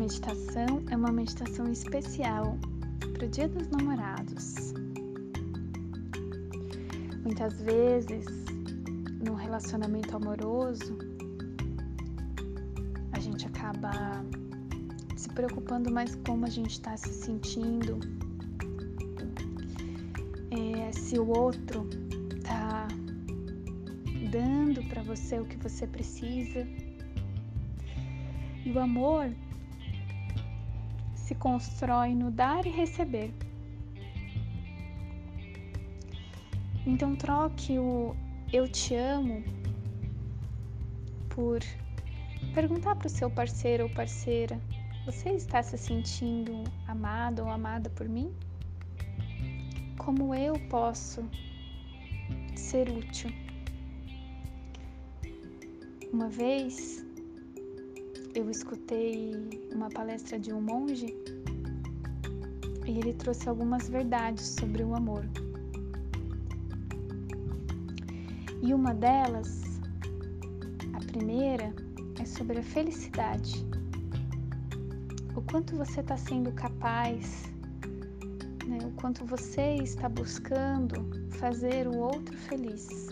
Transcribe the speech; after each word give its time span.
meditação 0.00 0.82
é 0.90 0.96
uma 0.96 1.12
meditação 1.12 1.70
especial 1.70 2.56
para 3.12 3.26
o 3.26 3.28
Dia 3.28 3.46
dos 3.46 3.68
Namorados. 3.68 4.72
Muitas 7.22 7.60
vezes, 7.60 8.24
no 9.22 9.34
relacionamento 9.34 10.16
amoroso, 10.16 10.96
a 13.12 13.20
gente 13.20 13.46
acaba 13.46 14.24
se 15.16 15.28
preocupando 15.28 15.92
mais 15.92 16.14
como 16.26 16.46
a 16.46 16.50
gente 16.50 16.70
está 16.70 16.96
se 16.96 17.12
sentindo, 17.12 18.00
é, 20.50 20.92
se 20.92 21.18
o 21.18 21.28
outro 21.28 21.86
está 22.38 22.88
dando 24.30 24.82
para 24.88 25.02
você 25.02 25.38
o 25.38 25.44
que 25.44 25.58
você 25.58 25.86
precisa. 25.86 26.66
E 28.64 28.72
o 28.72 28.78
amor 28.78 29.30
se 31.30 31.34
constrói 31.36 32.12
no 32.12 32.28
dar 32.28 32.66
e 32.66 32.70
receber. 32.70 33.32
Então 36.84 37.14
troque 37.14 37.78
o 37.78 38.16
eu 38.52 38.66
te 38.66 38.96
amo 38.96 39.40
por 41.28 41.60
perguntar 42.52 42.96
para 42.96 43.06
o 43.06 43.10
seu 43.10 43.30
parceiro 43.30 43.84
ou 43.84 43.90
parceira: 43.90 44.60
você 45.06 45.28
está 45.30 45.62
se 45.62 45.78
sentindo 45.78 46.64
amado 46.88 47.42
ou 47.42 47.48
amada 47.48 47.88
por 47.90 48.08
mim? 48.08 48.34
Como 49.98 50.34
eu 50.34 50.54
posso 50.68 51.24
ser 52.56 52.90
útil? 52.90 53.30
Uma 56.12 56.28
vez 56.28 57.06
eu 58.34 58.48
escutei 58.48 59.32
uma 59.74 59.88
palestra 59.88 60.38
de 60.38 60.52
um 60.52 60.60
monge 60.60 61.16
e 62.86 62.98
ele 62.98 63.12
trouxe 63.14 63.48
algumas 63.48 63.88
verdades 63.88 64.56
sobre 64.58 64.82
o 64.82 64.94
amor. 64.94 65.24
E 68.62 68.72
uma 68.74 68.94
delas, 68.94 69.80
a 70.92 70.98
primeira, 70.98 71.74
é 72.20 72.24
sobre 72.24 72.58
a 72.58 72.62
felicidade. 72.62 73.66
O 75.34 75.42
quanto 75.42 75.76
você 75.76 76.00
está 76.00 76.16
sendo 76.16 76.52
capaz, 76.52 77.50
né? 78.66 78.78
o 78.84 78.90
quanto 79.00 79.24
você 79.24 79.76
está 79.76 80.08
buscando 80.08 81.28
fazer 81.30 81.88
o 81.88 81.96
outro 81.96 82.36
feliz 82.36 83.08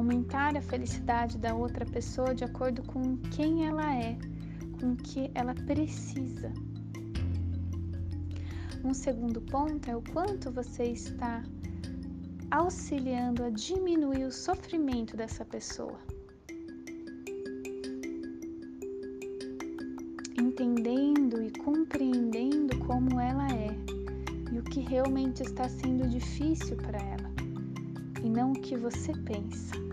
aumentar 0.00 0.56
a 0.56 0.62
felicidade 0.62 1.36
da 1.36 1.54
outra 1.54 1.84
pessoa 1.84 2.34
de 2.34 2.42
acordo 2.42 2.82
com 2.82 3.18
quem 3.36 3.66
ela 3.66 3.94
é, 3.94 4.16
com 4.80 4.92
o 4.92 4.96
que 4.96 5.30
ela 5.34 5.54
precisa. 5.54 6.50
Um 8.82 8.94
segundo 8.94 9.42
ponto 9.42 9.90
é 9.90 9.94
o 9.94 10.02
quanto 10.02 10.50
você 10.50 10.84
está 10.84 11.42
auxiliando 12.50 13.44
a 13.44 13.50
diminuir 13.50 14.24
o 14.24 14.32
sofrimento 14.32 15.18
dessa 15.18 15.44
pessoa. 15.44 16.00
Entendendo 20.38 21.42
e 21.42 21.50
compreendendo 21.58 22.78
como 22.86 23.20
ela 23.20 23.46
é 23.48 23.68
e 24.50 24.58
o 24.58 24.62
que 24.62 24.80
realmente 24.80 25.42
está 25.42 25.68
sendo 25.68 26.08
difícil 26.08 26.76
para 26.78 26.98
ela, 26.98 27.30
e 28.24 28.28
não 28.28 28.52
o 28.52 28.60
que 28.60 28.76
você 28.76 29.12
pensa. 29.12 29.89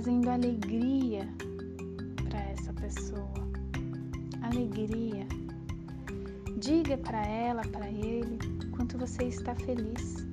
Trazendo 0.00 0.30
alegria 0.30 1.28
para 2.26 2.40
essa 2.40 2.72
pessoa. 2.72 3.34
Alegria. 4.40 5.26
Diga 6.56 6.96
para 6.96 7.22
ela, 7.26 7.60
para 7.66 7.86
ele, 7.90 8.38
quanto 8.74 8.96
você 8.96 9.24
está 9.24 9.54
feliz 9.54 10.26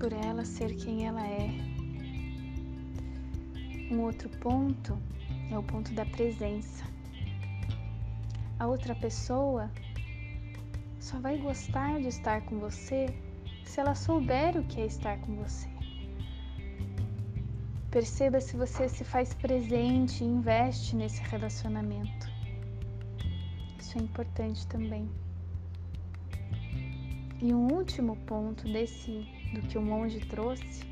por 0.00 0.12
ela 0.12 0.44
ser 0.44 0.74
quem 0.74 1.06
ela 1.06 1.24
é. 1.24 1.48
Um 3.92 4.00
outro 4.00 4.28
ponto 4.40 4.98
é 5.52 5.56
o 5.56 5.62
ponto 5.62 5.92
da 5.94 6.04
presença. 6.04 6.84
A 8.58 8.66
outra 8.66 8.96
pessoa 8.96 9.70
só 10.98 11.20
vai 11.20 11.38
gostar 11.38 12.00
de 12.00 12.08
estar 12.08 12.40
com 12.42 12.58
você 12.58 13.14
se 13.64 13.78
ela 13.78 13.94
souber 13.94 14.56
o 14.58 14.64
que 14.64 14.80
é 14.80 14.86
estar 14.86 15.16
com 15.20 15.36
você. 15.36 15.73
Perceba 17.94 18.40
se 18.40 18.56
você 18.56 18.88
se 18.88 19.04
faz 19.04 19.32
presente 19.34 20.24
e 20.24 20.26
investe 20.26 20.96
nesse 20.96 21.22
relacionamento. 21.22 22.28
Isso 23.78 23.96
é 23.96 24.02
importante 24.02 24.66
também. 24.66 25.08
E 27.40 27.54
um 27.54 27.72
último 27.72 28.16
ponto 28.26 28.64
desse 28.64 29.24
do 29.54 29.60
que 29.68 29.78
o 29.78 29.80
monge 29.80 30.18
trouxe 30.26 30.82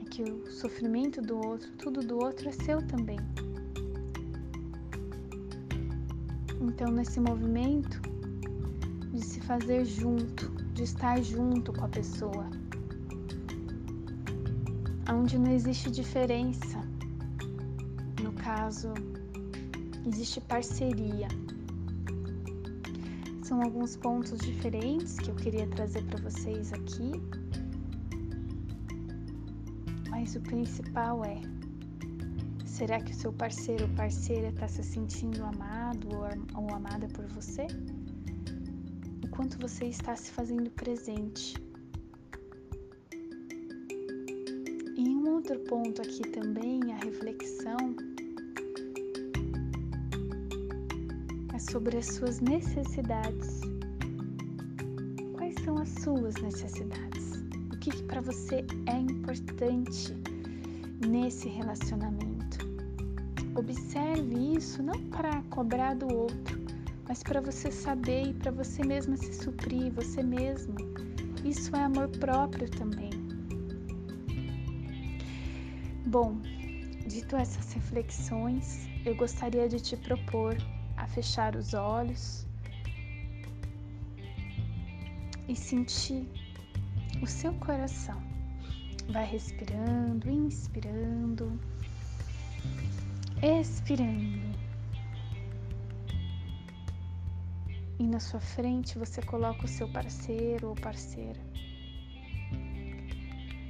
é 0.00 0.04
que 0.12 0.22
o 0.22 0.48
sofrimento 0.52 1.20
do 1.20 1.44
outro, 1.44 1.72
tudo 1.72 2.06
do 2.06 2.18
outro 2.22 2.50
é 2.50 2.52
seu 2.52 2.86
também. 2.86 3.18
Então, 6.60 6.92
nesse 6.92 7.18
movimento 7.18 8.00
de 9.12 9.24
se 9.24 9.40
fazer 9.40 9.84
junto, 9.84 10.63
de 10.74 10.82
estar 10.82 11.22
junto 11.22 11.72
com 11.72 11.84
a 11.84 11.88
pessoa, 11.88 12.50
onde 15.08 15.38
não 15.38 15.52
existe 15.52 15.88
diferença. 15.88 16.80
No 18.20 18.32
caso, 18.32 18.92
existe 20.04 20.40
parceria. 20.40 21.28
São 23.44 23.62
alguns 23.62 23.96
pontos 23.96 24.36
diferentes 24.38 25.16
que 25.16 25.30
eu 25.30 25.36
queria 25.36 25.66
trazer 25.68 26.02
para 26.06 26.20
vocês 26.20 26.72
aqui, 26.72 27.12
mas 30.10 30.34
o 30.34 30.40
principal 30.40 31.24
é: 31.24 31.40
será 32.66 33.00
que 33.00 33.12
o 33.12 33.14
seu 33.14 33.32
parceiro 33.32 33.84
ou 33.84 33.94
parceira 33.94 34.48
está 34.48 34.66
se 34.66 34.82
sentindo 34.82 35.44
amado 35.44 36.08
ou 36.56 36.74
amada 36.74 37.06
por 37.08 37.26
você? 37.26 37.68
Quanto 39.28 39.58
você 39.58 39.86
está 39.86 40.16
se 40.16 40.30
fazendo 40.30 40.70
presente. 40.70 41.54
E 44.96 45.08
um 45.08 45.28
outro 45.34 45.58
ponto 45.60 46.02
aqui 46.02 46.22
também, 46.30 46.80
a 46.92 46.96
reflexão, 46.96 47.96
é 51.54 51.58
sobre 51.58 51.98
as 51.98 52.06
suas 52.06 52.40
necessidades. 52.40 53.60
Quais 55.34 55.54
são 55.64 55.78
as 55.78 55.88
suas 55.88 56.34
necessidades? 56.36 57.32
O 57.72 57.78
que, 57.78 57.90
que 57.90 58.02
para 58.04 58.20
você 58.20 58.64
é 58.86 58.98
importante 58.98 60.14
nesse 61.06 61.48
relacionamento? 61.48 62.58
Observe 63.56 64.56
isso 64.56 64.82
não 64.82 65.00
para 65.10 65.42
cobrar 65.50 65.94
do 65.94 66.12
outro, 66.12 66.63
mas 67.08 67.22
para 67.22 67.40
você 67.40 67.70
saber 67.70 68.28
e 68.28 68.34
para 68.34 68.50
você 68.50 68.84
mesma 68.84 69.16
se 69.16 69.32
suprir, 69.34 69.92
você 69.92 70.22
mesma. 70.22 70.76
Isso 71.44 71.74
é 71.76 71.80
amor 71.80 72.08
próprio 72.08 72.68
também. 72.70 73.10
Bom, 76.06 76.38
dito 77.06 77.36
essas 77.36 77.72
reflexões, 77.72 78.88
eu 79.04 79.14
gostaria 79.14 79.68
de 79.68 79.80
te 79.80 79.96
propor 79.96 80.56
a 80.96 81.06
fechar 81.06 81.54
os 81.56 81.74
olhos 81.74 82.46
e 85.48 85.54
sentir 85.54 86.26
o 87.20 87.26
seu 87.26 87.52
coração. 87.54 88.22
Vai 89.10 89.26
respirando, 89.26 90.30
inspirando, 90.30 91.60
expirando. 93.42 94.53
E 97.98 98.06
na 98.06 98.18
sua 98.18 98.40
frente 98.40 98.98
você 98.98 99.22
coloca 99.22 99.64
o 99.64 99.68
seu 99.68 99.88
parceiro 99.88 100.68
ou 100.68 100.74
parceira. 100.74 101.40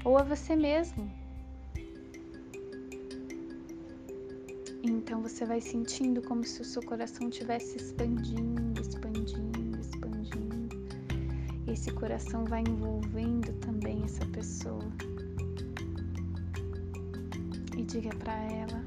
Ou 0.05 0.19
a 0.19 0.23
você 0.23 0.57
mesmo. 0.57 1.11
Então 4.83 5.23
você 5.23 5.45
vai 5.45 5.61
sentindo 5.61 6.23
como 6.23 6.45
se 6.45 6.61
o 6.61 6.65
seu 6.65 6.83
coração 6.83 7.29
estivesse 7.29 7.77
expandindo, 7.77 8.81
expandindo, 8.81 9.81
expandindo. 9.81 10.69
Esse 11.67 11.91
coração 11.93 12.45
vai 12.45 12.63
envolvendo 12.63 13.53
também 13.61 14.03
essa 14.05 14.27
pessoa. 14.27 14.85
E 17.77 17.83
diga 17.83 18.11
para 18.17 18.35
ela: 18.35 18.85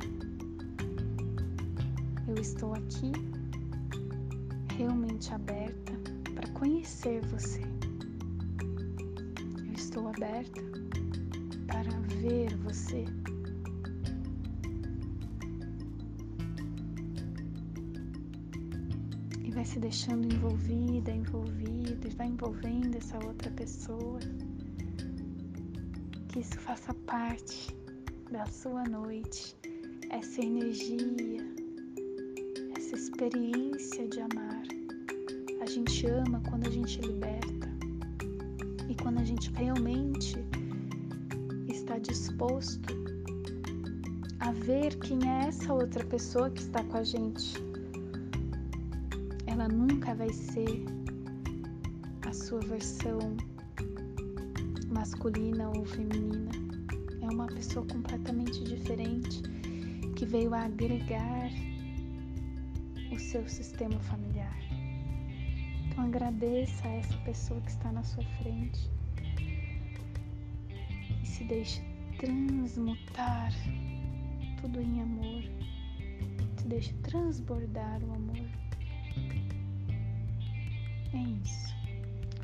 Eu 2.28 2.36
estou 2.36 2.74
aqui 2.74 3.12
realmente 4.78 5.34
aberta 5.34 5.94
para 6.36 6.48
conhecer 6.50 7.26
você. 7.26 7.62
estou 9.74 10.08
aberta 10.08 10.62
para 11.66 11.90
ver 12.22 12.56
você. 12.58 13.06
E 19.44 19.52
vai 19.52 19.66
se 19.66 19.80
deixando 19.80 20.32
envolvida, 20.32 21.10
envolvido, 21.12 22.08
e 22.08 22.16
vai 22.16 22.28
envolvendo 22.28 22.96
essa 22.98 23.18
outra 23.26 23.50
pessoa. 23.52 24.20
Que 26.30 26.40
isso 26.40 26.60
faça 26.60 26.94
parte 26.94 27.76
da 28.32 28.46
sua 28.46 28.84
noite, 28.84 29.56
essa 30.12 30.42
energia, 30.42 31.57
essa 32.88 32.96
experiência 32.96 34.08
de 34.08 34.22
amar. 34.22 34.64
A 35.60 35.66
gente 35.66 36.08
ama 36.08 36.42
quando 36.50 36.68
a 36.68 36.70
gente 36.70 37.02
liberta 37.02 37.68
e 38.88 38.96
quando 38.96 39.20
a 39.20 39.26
gente 39.26 39.52
realmente 39.52 40.38
está 41.68 41.98
disposto 41.98 42.88
a 44.40 44.54
ver 44.54 44.96
quem 45.00 45.20
é 45.30 45.48
essa 45.50 45.74
outra 45.74 46.02
pessoa 46.06 46.50
que 46.50 46.62
está 46.62 46.82
com 46.86 46.96
a 46.96 47.04
gente. 47.04 47.56
Ela 49.48 49.68
nunca 49.68 50.16
vai 50.16 50.32
ser 50.32 50.86
a 52.26 52.32
sua 52.32 52.62
versão 52.62 53.20
masculina 54.88 55.68
ou 55.76 55.84
feminina. 55.84 56.52
É 57.22 57.26
uma 57.26 57.48
pessoa 57.48 57.86
completamente 57.86 58.64
diferente 58.64 59.42
que 60.16 60.26
veio 60.26 60.54
a 60.54 60.62
agregar 60.62 61.52
o 63.12 63.20
seu 63.20 63.48
sistema 63.48 64.00
familiar. 64.02 64.58
Então 65.86 66.06
agradeça 66.06 66.88
a 66.88 66.92
essa 66.92 67.18
pessoa 67.20 67.60
que 67.62 67.72
está 67.72 67.92
na 67.92 68.04
sua 68.04 68.24
frente 68.42 68.90
se 71.38 71.44
deixe 71.44 71.82
transmutar 72.18 73.54
tudo 74.60 74.82
em 74.82 75.02
amor. 75.04 75.44
Se 76.58 76.68
deixe 76.68 76.94
transbordar 77.04 78.04
o 78.04 78.16
amor. 78.16 78.50
É 81.14 81.18
isso. 81.44 81.76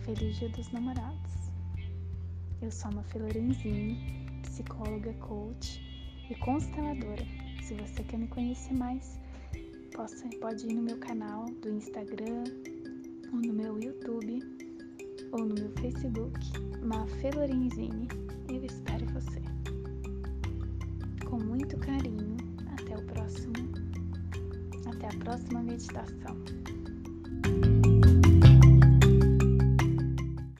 Feliz 0.03 0.37
Dia 0.37 0.49
dos 0.49 0.71
Namorados. 0.71 1.33
Eu 2.61 2.69
sou 2.69 2.91
uma 2.91 3.03
Florenzinho, 3.05 3.97
psicóloga, 4.43 5.11
coach 5.13 5.81
e 6.29 6.35
consteladora. 6.35 7.25
Se 7.63 7.73
você 7.73 8.03
quer 8.03 8.17
me 8.17 8.27
conhecer 8.27 8.73
mais, 8.73 9.19
possa, 9.93 10.27
pode 10.41 10.65
ir 10.65 10.73
no 10.73 10.81
meu 10.81 10.97
canal 10.97 11.45
do 11.61 11.69
Instagram 11.69 12.43
ou 13.31 13.39
no 13.39 13.53
meu 13.53 13.79
YouTube 13.79 14.39
ou 15.31 15.45
no 15.45 15.53
meu 15.53 15.71
Facebook, 15.79 16.39
Mafê 16.83 17.29
Lorenzini. 17.31 18.07
Eu 18.49 18.63
espero 18.65 19.05
você. 19.07 19.41
Com 21.25 21.37
muito 21.37 21.77
carinho. 21.77 22.37
Até 22.73 22.97
o 22.97 23.05
próximo. 23.05 23.53
Até 24.87 25.07
a 25.07 25.19
próxima 25.19 25.61
meditação. 25.61 26.62